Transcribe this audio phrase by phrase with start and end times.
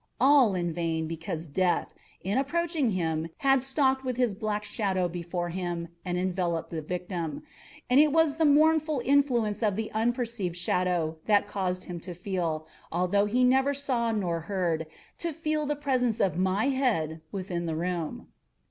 [0.19, 5.49] All in vain; because Death, in approaching him had stalked with his black shadow before
[5.49, 7.43] him, and enveloped the victim.
[7.87, 13.25] And it was the mournful influence of the unperceived shadow that caused him to feel—although
[13.27, 18.29] he neither saw nor heard—to feel the presence of my head within the room.